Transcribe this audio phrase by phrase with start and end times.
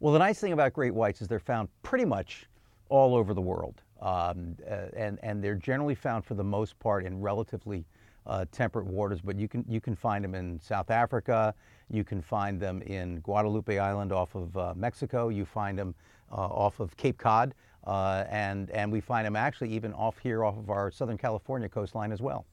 [0.00, 2.46] Well, the nice thing about great whites is they're found pretty much
[2.88, 3.82] all over the world.
[4.00, 4.56] Um,
[4.94, 7.86] and, and they're generally found for the most part in relatively
[8.26, 11.54] uh, temperate waters, but you can, you can find them in South Africa,
[11.88, 15.94] you can find them in Guadalupe Island off of uh, Mexico, you find them
[16.30, 17.54] uh, off of Cape Cod,
[17.86, 21.68] uh, and, and we find them actually even off here off of our Southern California
[21.68, 22.44] coastline as well.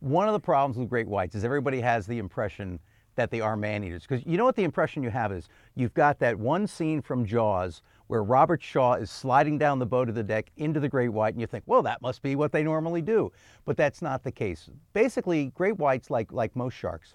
[0.00, 2.78] One of the problems with great whites is everybody has the impression
[3.16, 4.02] that they are man eaters.
[4.02, 7.24] Because you know what the impression you have is you've got that one scene from
[7.24, 11.08] Jaws where Robert Shaw is sliding down the boat of the deck into the great
[11.08, 13.32] white, and you think, well, that must be what they normally do.
[13.64, 14.68] But that's not the case.
[14.92, 17.14] Basically, great whites, like, like most sharks,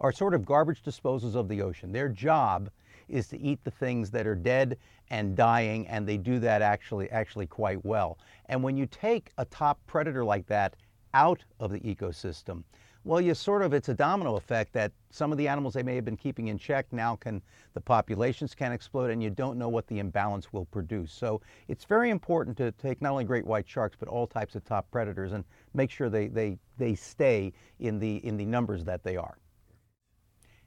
[0.00, 1.92] are sort of garbage disposals of the ocean.
[1.92, 2.70] Their job
[3.08, 4.78] is to eat the things that are dead
[5.10, 8.18] and dying, and they do that actually, actually quite well.
[8.46, 10.74] And when you take a top predator like that
[11.12, 12.64] out of the ecosystem,
[13.04, 15.94] well, you sort of, it's a domino effect that some of the animals they may
[15.94, 17.42] have been keeping in check now can,
[17.74, 21.12] the populations can explode and you don't know what the imbalance will produce.
[21.12, 24.64] So it's very important to take not only great white sharks, but all types of
[24.64, 29.04] top predators and make sure they, they, they stay in the, in the numbers that
[29.04, 29.36] they are.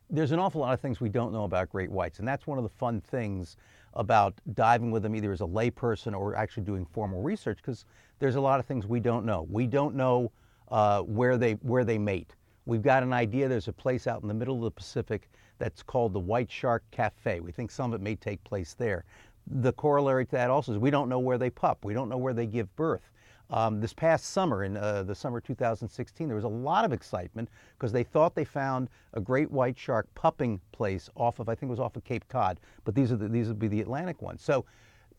[0.10, 2.58] There's an awful lot of things we don't know about great whites, and that's one
[2.58, 3.58] of the fun things
[3.96, 7.84] about diving with them either as a layperson or actually doing formal research because
[8.20, 9.48] there's a lot of things we don't know.
[9.50, 10.32] We don't know
[10.70, 12.36] uh, where, they, where they mate.
[12.66, 15.82] We've got an idea there's a place out in the middle of the Pacific that's
[15.82, 17.40] called the White Shark Cafe.
[17.40, 19.06] We think some of it may take place there.
[19.48, 21.86] The corollary to that also is we don't know where they pup.
[21.86, 23.10] We don't know where they give birth.
[23.50, 27.48] Um, this past summer, in uh, the summer 2016, there was a lot of excitement
[27.78, 31.70] because they thought they found a great white shark pupping place off of, I think
[31.70, 34.22] it was off of Cape Cod, but these are the, these would be the Atlantic
[34.22, 34.44] ones.
[34.44, 34.66] So,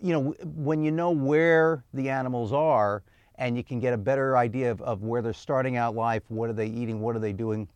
[0.00, 3.02] you know, when you know where the animals are,
[3.38, 6.50] and you can get a better idea of, of where they're starting out life, what
[6.50, 7.68] are they eating, what are they doing,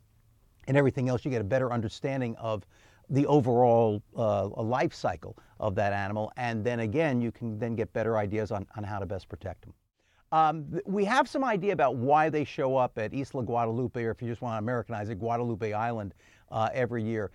[0.67, 1.25] and everything else.
[1.25, 2.67] You get a better understanding of
[3.09, 6.33] the overall uh, life cycle of that animal.
[6.37, 9.63] And then again, you can then get better ideas on, on how to best protect
[9.63, 9.75] them.
[10.33, 14.23] Um, we have some idea about why they show up at Isla Guadalupe, or if
[14.23, 16.15] you just want to Americanize it, Guadalupe Island
[16.51, 17.31] uh, every year.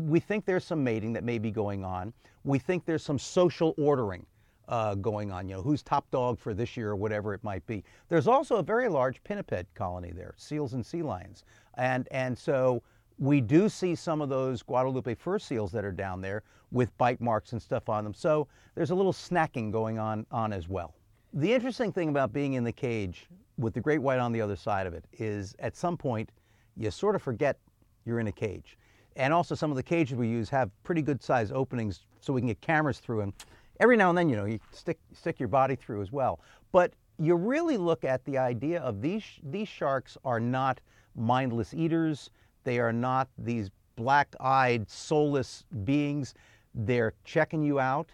[0.00, 2.12] we think there's some mating that may be going on.
[2.44, 4.24] We think there's some social ordering
[4.68, 5.48] uh, going on.
[5.48, 7.84] You know, who's top dog for this year or whatever it might be.
[8.08, 12.82] There's also a very large pinniped colony there, seals and sea lions, and and so
[13.18, 17.20] we do see some of those Guadalupe fur seals that are down there with bite
[17.20, 18.14] marks and stuff on them.
[18.14, 20.94] So there's a little snacking going on on as well.
[21.32, 23.26] The interesting thing about being in the cage
[23.58, 26.30] with the great white on the other side of it is at some point
[26.76, 27.58] you sort of forget
[28.04, 28.78] you're in a cage.
[29.16, 32.40] And also some of the cages we use have pretty good size openings so we
[32.40, 33.34] can get cameras through them
[33.80, 36.40] every now and then, you know, you stick, stick your body through as well.
[36.72, 40.80] But you really look at the idea of these, these sharks are not
[41.16, 42.30] mindless eaters.
[42.64, 46.34] They are not these black eyed, soulless beings.
[46.74, 48.10] They're checking you out.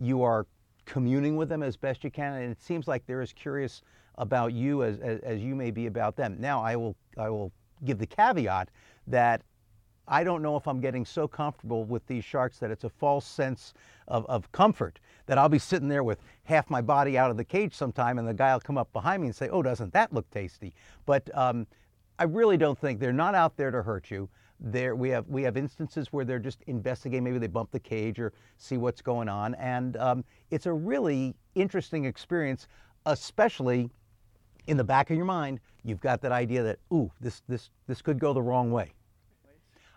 [0.00, 0.46] You are
[0.86, 2.34] communing with them as best you can.
[2.34, 3.82] And it seems like they're as curious
[4.16, 6.36] about you as, as, as you may be about them.
[6.38, 7.52] Now, I will, I will
[7.84, 8.70] give the caveat
[9.06, 9.42] that
[10.08, 13.26] I don't know if I'm getting so comfortable with these sharks that it's a false
[13.26, 13.74] sense
[14.08, 17.44] of, of comfort that I'll be sitting there with half my body out of the
[17.44, 20.12] cage sometime and the guy will come up behind me and say, oh, doesn't that
[20.12, 20.72] look tasty?
[21.06, 21.66] But um,
[22.18, 24.28] I really don't think they're not out there to hurt you.
[24.58, 27.24] There, we have we have instances where they're just investigating.
[27.24, 31.34] Maybe they bump the cage or see what's going on, and um, it's a really
[31.54, 32.66] interesting experience,
[33.04, 33.90] especially
[34.66, 35.60] in the back of your mind.
[35.84, 38.94] You've got that idea that ooh, this this this could go the wrong way.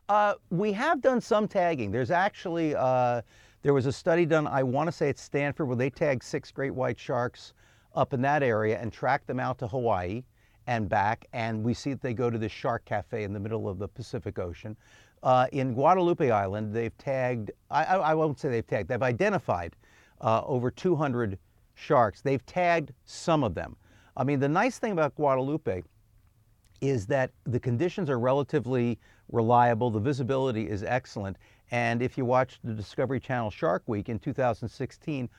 [0.09, 1.91] Uh, we have done some tagging.
[1.91, 3.21] There's actually, uh,
[3.61, 6.51] there was a study done, I want to say at Stanford, where they tagged six
[6.51, 7.53] great white sharks
[7.93, 10.23] up in that area and tracked them out to Hawaii
[10.65, 11.27] and back.
[11.31, 13.87] And we see that they go to this shark cafe in the middle of the
[13.87, 14.75] Pacific Ocean.
[15.21, 19.75] Uh, in Guadalupe Island, they've tagged, I, I, won't say they've tagged, they've identified
[20.21, 21.37] uh, over 200
[21.75, 22.21] sharks.
[22.21, 23.75] They've tagged some of them.
[24.17, 25.83] I mean, the nice thing about Guadalupe
[26.81, 28.99] is that the conditions are relatively
[29.31, 31.37] reliable, the visibility is excellent,
[31.71, 35.29] and if you watch the Discovery Channel Shark Week in 2016,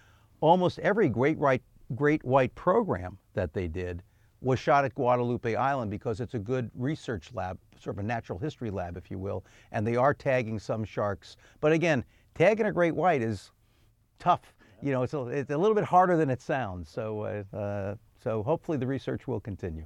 [0.41, 1.63] almost every great white,
[1.95, 4.03] great white program that they did
[4.41, 8.39] was shot at Guadalupe Island because it's a good research lab, sort of a natural
[8.39, 11.37] history lab, if you will, and they are tagging some sharks.
[11.61, 12.05] But again,
[12.35, 13.51] tagging a great white is
[14.19, 14.55] tough.
[14.83, 16.89] You know, it's a, it's a little bit harder than it sounds.
[16.89, 19.85] So, uh, uh, so hopefully the research will continue.